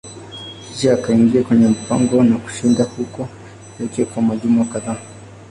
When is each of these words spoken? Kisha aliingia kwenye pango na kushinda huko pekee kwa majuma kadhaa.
Kisha 0.73 1.03
aliingia 1.03 1.43
kwenye 1.43 1.73
pango 1.89 2.23
na 2.23 2.37
kushinda 2.37 2.83
huko 2.83 3.27
pekee 3.77 4.05
kwa 4.05 4.21
majuma 4.21 4.65
kadhaa. 4.65 4.97